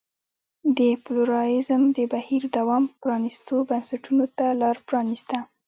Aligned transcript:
د 0.77 0.79
پلورالېزم 1.03 1.81
د 1.97 1.99
بهیر 2.13 2.43
دوام 2.57 2.83
پرانیستو 3.01 3.55
بنسټونو 3.69 4.25
ته 4.37 4.45
لار 4.61 4.77
پرانېسته. 4.87 5.37